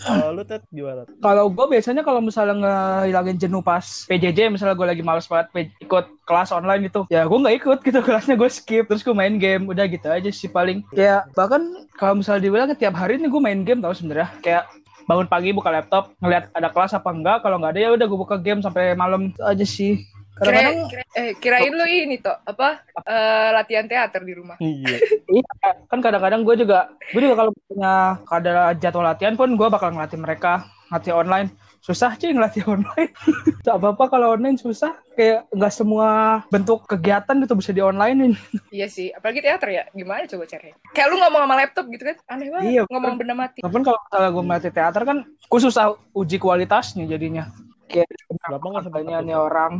Kalau 0.06 0.38
lu 0.38 0.42
gimana? 0.70 1.02
Kalau 1.18 1.44
gue 1.50 1.66
biasanya 1.72 2.04
kalau 2.06 2.20
misalnya 2.20 2.54
ngehilangin 2.60 3.40
jenuh 3.40 3.64
pas 3.64 4.04
PJJ, 4.06 4.52
misalnya 4.52 4.76
gue 4.76 4.86
lagi 4.86 5.02
males 5.02 5.26
banget 5.26 5.72
ikut 5.82 6.04
kelas 6.28 6.52
online 6.52 6.86
gitu, 6.86 7.08
ya 7.10 7.24
gue 7.26 7.38
nggak 7.38 7.56
ikut 7.64 7.78
gitu 7.82 7.98
kelasnya 8.06 8.36
gue 8.38 8.50
skip, 8.52 8.86
terus 8.86 9.02
gue 9.02 9.16
main 9.16 9.40
game, 9.40 9.66
udah 9.66 9.88
gitu 9.88 10.06
aja 10.06 10.28
sih 10.30 10.52
paling. 10.52 10.84
Kayak 10.94 11.32
bahkan 11.34 11.88
kalau 11.96 12.20
misalnya 12.20 12.44
dibilang 12.44 12.70
tiap 12.76 12.94
hari 12.94 13.18
nih 13.18 13.26
gue 13.32 13.42
main 13.42 13.60
game 13.66 13.80
tau 13.82 13.96
sebenarnya, 13.96 14.30
kayak 14.44 14.68
bangun 15.06 15.26
pagi 15.26 15.50
buka 15.50 15.70
laptop 15.70 16.10
ngeliat 16.18 16.50
ada 16.50 16.68
kelas 16.68 16.92
apa 16.92 17.10
enggak 17.10 17.38
kalau 17.40 17.56
nggak 17.56 17.72
ada 17.72 17.80
ya 17.80 17.90
udah 17.94 18.06
gue 18.06 18.18
buka 18.18 18.36
game 18.36 18.60
sampai 18.60 18.92
malam 18.92 19.30
Itu 19.30 19.42
aja 19.42 19.62
sih 19.62 20.02
Kira, 20.36 20.52
kadang-kadang 20.52 20.78
kira- 20.84 21.12
eh, 21.16 21.30
kirain 21.40 21.72
lu 21.72 21.84
ini 21.86 22.20
toh 22.20 22.36
apa 22.36 22.84
eh, 23.00 23.48
latihan 23.54 23.86
teater 23.86 24.20
di 24.20 24.34
rumah 24.34 24.58
Iya. 24.58 24.98
Iya, 25.32 25.50
kan 25.88 25.98
kadang-kadang 25.98 26.42
gue 26.42 26.54
juga, 26.56 26.86
gue 27.10 27.18
juga 27.18 27.34
kalau 27.34 27.50
punya 27.66 27.92
ada 28.26 28.50
jadwal 28.74 29.02
latihan 29.02 29.34
pun 29.34 29.52
gue 29.52 29.66
bakal 29.66 29.90
ngelatih 29.90 30.20
mereka, 30.20 30.52
ngelatih 30.86 31.12
online. 31.12 31.48
Susah 31.86 32.18
sih 32.18 32.34
ngelatih 32.34 32.66
online. 32.66 33.14
Tak 33.66 33.82
apa-apa 33.82 34.10
kalau 34.10 34.34
online 34.34 34.58
susah, 34.58 34.94
kayak 35.14 35.46
nggak 35.50 35.74
semua 35.74 36.42
bentuk 36.50 36.86
kegiatan 36.86 37.34
gitu 37.42 37.54
bisa 37.58 37.70
di 37.74 37.82
onlinein. 37.82 38.34
iya 38.74 38.86
sih 38.86 39.10
apalagi 39.10 39.42
teater 39.42 39.70
ya 39.70 39.82
gimana 39.90 40.22
coba 40.26 40.46
caranya 40.46 40.74
kayak 40.94 41.06
lu 41.10 41.18
ngomong 41.18 41.42
sama 41.46 41.54
laptop 41.58 41.84
gitu 41.90 42.02
kan 42.06 42.16
aneh 42.30 42.46
banget 42.50 42.70
Iya, 42.70 42.82
ngomong 42.86 43.14
benda 43.18 43.34
mati 43.34 43.58
Tapi 43.62 43.74
kan 43.74 43.82
kalau 43.86 43.98
misalnya 44.06 44.30
gue 44.30 44.44
melatih 44.46 44.72
teater 44.74 45.02
kan, 45.02 45.18
gue 45.26 45.60
susah 45.62 45.84
uji 46.14 46.36
kualitasnya 46.38 47.04
jadinya. 47.10 47.50
Kayak 47.86 48.06
Kenapa 48.42 48.66
nggak 48.66 49.22
nih 49.26 49.36
orang 49.38 49.72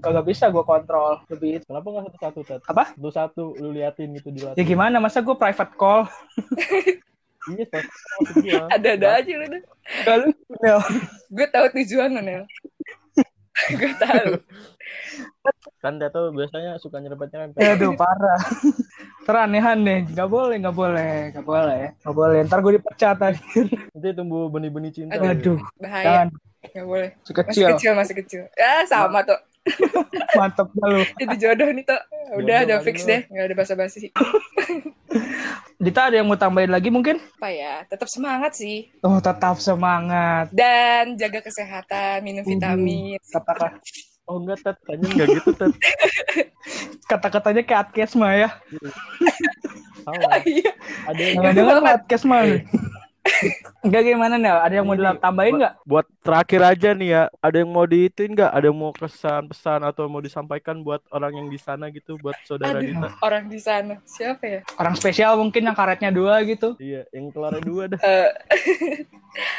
kagak 0.00 0.24
bisa 0.26 0.48
gue 0.48 0.64
kontrol 0.64 1.22
lebih 1.28 1.60
Kenapa 1.66 1.86
nggak 1.86 2.18
satu-satu? 2.18 2.64
Apa? 2.66 2.94
Satu-satu 2.94 3.42
lu 3.62 3.70
liatin 3.74 4.10
gitu 4.16 4.30
ya 4.34 4.54
dilatih. 4.54 4.64
gimana 4.66 4.96
masa 4.98 5.22
gue 5.22 5.34
private 5.34 5.74
call 5.76 6.06
Iya, 7.48 7.64
gua. 7.70 8.68
ada-ada 8.76 9.08
aja 9.16 9.32
lu 9.32 9.46
dah. 9.48 9.62
kalau 10.04 10.28
Nel. 10.60 10.78
gue 11.32 11.46
tahu 11.48 11.66
tujuan 11.80 12.08
lu 12.12 12.20
Nel 12.20 12.42
gue 13.80 13.92
tahu 13.96 14.30
Kan 15.80 15.96
dia 15.96 16.12
tuh 16.12 16.28
biasanya 16.36 16.76
suka 16.76 17.00
nyerempet-nyerempet. 17.00 17.56
Aduh 17.56 17.96
parah. 17.96 18.36
Teranehan 19.26 19.80
deh, 19.80 20.04
nggak 20.12 20.28
boleh, 20.28 20.56
nggak 20.60 20.76
boleh, 20.76 21.32
nggak 21.32 21.46
boleh, 21.46 21.82
nggak 22.04 22.14
boleh. 22.16 22.38
Ntar 22.44 22.58
gue 22.60 22.72
dipecat 22.76 23.16
tadi. 23.16 23.40
Nanti 23.96 24.08
tumbuh 24.12 24.52
benih-benih 24.52 24.92
cinta. 24.92 25.16
Aduh, 25.16 25.56
bahaya 25.80 26.28
jangan 26.28 26.28
nggak 26.60 26.86
boleh 26.86 27.08
si 27.24 27.32
masih 27.32 27.36
kecil, 27.40 27.66
kecil 27.72 27.92
masih 27.96 28.14
kecil 28.20 28.42
ya 28.52 28.84
sama 28.84 29.24
tuh 29.24 29.40
mantep 30.36 30.68
lu. 30.76 31.02
itu 31.16 31.34
jodoh 31.40 31.68
nih 31.72 31.84
tuh 31.88 32.00
udah 32.36 32.58
Jodoh, 32.62 32.66
udah 32.68 32.78
fix 32.84 32.96
aduh. 33.04 33.08
deh 33.08 33.20
nggak 33.32 33.44
ada 33.48 33.54
basa-basi 33.56 34.12
Dita 35.80 36.12
ada 36.12 36.20
yang 36.20 36.28
mau 36.28 36.36
tambahin 36.36 36.68
lagi 36.68 36.92
mungkin? 36.92 37.16
apa 37.40 37.48
ya 37.48 37.88
tetap 37.88 38.04
semangat 38.12 38.52
sih 38.52 38.92
Oh 39.00 39.16
tetap 39.16 39.56
semangat. 39.64 40.52
dan 40.52 41.16
jaga 41.16 41.40
kesehatan 41.40 42.20
minum 42.20 42.44
vitamin 42.44 43.16
Kata 43.32 43.80
Oh 44.30 44.38
enggak, 44.38 44.62
Ted. 44.62 44.76
Tanya 44.86 45.06
enggak 45.10 45.28
gitu, 45.42 45.50
Ted. 45.58 45.72
kata-katanya 47.10 47.62
kayak 47.66 47.80
Atkes 47.90 48.14
mah 48.14 48.30
ya. 48.30 48.50
Salah. 50.06 50.38
iya 50.46 50.70
Ada 51.10 51.18
yang 51.18 51.34
Jangan-jangan 51.42 51.84
Atkes 51.98 52.22
mah. 52.22 52.42
Enggak 53.80 54.02
gimana 54.04 54.34
nih? 54.36 54.52
Ada 54.52 54.74
yang 54.74 54.84
mau 54.84 54.92
Ini, 54.92 55.04
ditambahin 55.10 55.54
nggak? 55.56 55.74
buat 55.82 56.06
terakhir 56.20 56.60
aja 56.62 56.88
nih 56.92 57.08
ya, 57.10 57.22
ada 57.38 57.56
yang 57.56 57.70
mau 57.70 57.84
diituin 57.84 58.30
nggak? 58.30 58.50
Ada 58.50 58.66
yang 58.66 58.78
mau 58.78 58.92
kesan 58.92 59.42
pesan 59.46 59.80
atau 59.80 60.04
mau 60.06 60.20
disampaikan 60.20 60.80
buat 60.80 61.00
orang 61.08 61.32
yang 61.34 61.48
di 61.48 61.56
sana 61.56 61.88
gitu, 61.88 62.16
buat 62.16 62.36
saudara 62.42 62.76
Aduh, 62.76 62.92
Dita? 62.92 63.08
orang 63.20 63.44
di 63.46 63.56
sana 63.56 63.94
siapa 64.04 64.44
ya 64.44 64.60
Orang 64.76 64.94
spesial 64.94 65.34
mungkin 65.34 65.64
yang 65.64 65.74
karetnya 65.74 66.10
dua 66.10 66.44
gitu. 66.44 66.76
Iya, 66.76 67.08
yang 67.10 67.30
keluarnya 67.30 67.62
dua 67.66 67.84
dah. 67.88 68.00
Eh, 68.00 68.30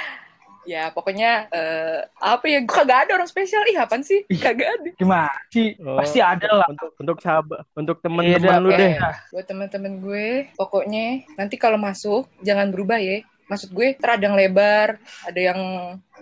ya 0.61 0.93
pokoknya 0.93 1.49
eh, 1.49 1.99
apa 2.21 2.45
ya 2.45 2.61
gue 2.61 2.69
kagak 2.69 3.09
ada 3.09 3.17
orang 3.17 3.25
spesial 3.25 3.65
ih 3.65 3.73
apaan 3.75 4.05
sih 4.05 4.21
kagak 4.37 4.69
ada 4.77 4.89
Gimana 4.93 5.33
sih? 5.49 5.73
Oh, 5.81 5.97
Pasti 5.97 6.21
ada 6.21 6.45
lah. 6.53 6.69
Untuk 6.69 6.93
untuk 7.01 7.17
sahabat, 7.17 7.65
untuk 7.73 7.97
Iya, 7.97 8.03
teman-teman 8.05 8.61
lu 8.61 8.69
deh. 8.69 8.93
buat 9.33 9.45
teman-teman 9.49 9.93
gue 9.97 10.27
pokoknya 10.53 11.05
nanti 11.33 11.57
kalau 11.57 11.81
masuk 11.81 12.29
jangan 12.45 12.69
berubah 12.69 13.01
ya 13.01 13.25
maksud 13.51 13.70
gue 13.70 13.93
teradang 13.93 14.34
lebar 14.34 14.96
ada 15.22 15.39
yang 15.41 15.60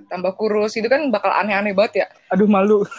tambah 0.07 0.33
kurus 0.33 0.73
itu 0.73 0.85
kan 0.85 1.05
bakal 1.07 1.29
aneh-aneh 1.29 1.71
banget 1.71 1.93
ya 1.95 2.07
Aduh 2.33 2.49
malu. 2.49 2.81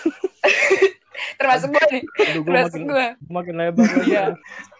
termasuk 1.36 1.68
gue 1.70 1.84
nih 1.90 2.02
Aduh, 2.22 2.42
termasuk 2.42 2.72
makin, 2.74 2.82
gue 2.86 3.06
makin 3.28 3.54
lebar. 3.56 3.88
Iya. 4.02 4.24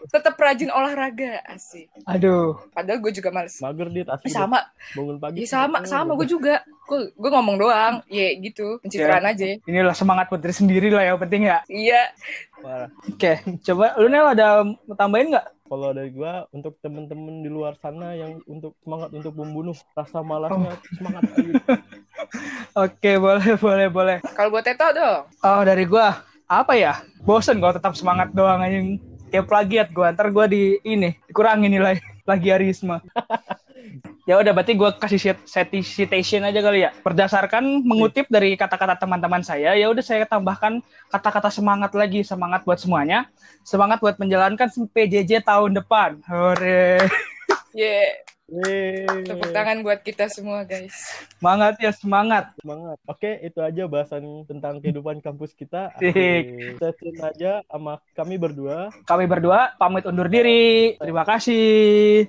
tetap 0.08 0.34
rajin 0.34 0.68
olahraga 0.68 1.40
asik 1.46 1.88
Aduh. 2.04 2.56
padahal 2.70 2.96
gue 2.98 3.12
juga 3.12 3.28
males 3.30 3.60
Mager 3.60 3.88
dit, 3.88 4.06
asli. 4.06 4.28
sama 4.28 4.64
Bangun 4.92 5.16
pagi. 5.18 5.36
ya 5.38 5.48
sama 5.50 5.84
sama 5.84 6.16
gue 6.16 6.24
juga 6.26 6.60
gue 6.86 7.12
gue 7.12 7.30
ngomong 7.30 7.56
doang 7.56 7.94
ya 8.06 8.32
gitu 8.36 8.80
pencitraan 8.80 9.24
aja 9.26 9.56
Inilah 9.62 9.92
semangat 9.92 10.26
putri 10.26 10.50
sendiri 10.50 10.88
lah 10.88 11.04
yang 11.04 11.18
penting 11.18 11.44
ya. 11.44 11.60
iya. 11.66 12.08
Oke, 13.06 13.40
coba 13.62 13.96
lu 13.96 14.08
Nel 14.08 14.26
ada 14.30 14.60
mau 14.64 14.92
tambahin 14.92 15.32
nggak? 15.32 15.46
Kalau 15.70 15.94
dari 15.94 16.10
gua 16.10 16.50
untuk 16.50 16.74
temen-temen 16.82 17.46
di 17.46 17.50
luar 17.50 17.78
sana 17.78 18.10
yang 18.18 18.42
untuk 18.50 18.74
semangat 18.82 19.14
untuk 19.14 19.38
membunuh 19.38 19.78
rasa 19.94 20.18
malasnya 20.18 20.74
semangat 20.98 21.22
ayo. 21.38 21.54
Oke, 22.90 23.12
boleh, 23.22 23.54
boleh, 23.54 23.86
boleh. 23.86 24.16
kalau 24.34 24.50
buat 24.50 24.66
Teto 24.66 24.90
dong 24.90 25.30
Oh, 25.46 25.62
dari 25.62 25.86
gua 25.86 26.26
apa 26.50 26.74
ya? 26.74 27.06
Bosen 27.22 27.62
gua 27.62 27.70
tetap 27.70 27.94
semangat 27.94 28.34
doang 28.34 28.58
anjing. 28.58 28.98
Tiap 29.30 29.46
plagiat 29.46 29.94
gua, 29.94 30.10
ntar 30.10 30.34
gua 30.34 30.50
di 30.50 30.82
ini 30.82 31.14
dikurangin 31.30 31.70
nilai 31.70 32.02
plagiarisme. 32.26 32.98
Ya 34.30 34.38
udah 34.38 34.54
berarti 34.54 34.78
gue 34.78 34.90
kasih 34.94 35.18
cit- 35.18 35.42
cit- 35.42 35.82
citation 35.82 36.46
aja 36.46 36.62
kali 36.62 36.86
ya. 36.86 36.94
Berdasarkan 37.02 37.82
mengutip 37.82 38.30
dari 38.30 38.54
kata-kata 38.54 38.94
teman-teman 38.94 39.42
saya, 39.42 39.74
ya 39.74 39.90
udah 39.90 40.06
saya 40.06 40.22
tambahkan 40.22 40.78
kata-kata 41.10 41.50
semangat 41.50 41.90
lagi, 41.98 42.22
semangat 42.22 42.62
buat 42.62 42.78
semuanya. 42.78 43.26
Semangat 43.66 43.98
buat 43.98 44.22
menjalankan 44.22 44.70
PJJ 44.70 45.42
tahun 45.42 45.74
depan. 45.82 46.22
Hore. 46.30 47.02
Yeah. 47.74 48.22
Yeay. 48.50 49.06
Tepuk 49.30 49.54
tangan 49.54 49.78
buat 49.86 50.02
kita 50.02 50.26
semua, 50.26 50.66
guys. 50.66 50.90
Semangat 51.38 51.78
ya, 51.78 51.94
semangat. 51.94 52.50
Semangat. 52.58 52.98
Oke, 53.06 53.38
itu 53.46 53.62
aja 53.62 53.86
bahasan 53.86 54.42
tentang 54.42 54.82
kehidupan 54.82 55.22
kampus 55.22 55.54
kita. 55.54 55.94
Setin 56.02 57.14
aja 57.22 57.62
sama 57.70 58.02
kami 58.18 58.42
berdua. 58.42 58.90
Kami 59.06 59.30
berdua 59.30 59.78
pamit 59.78 60.02
undur 60.02 60.26
diri. 60.26 60.98
Terima 60.98 61.22
kasih. 61.22 62.26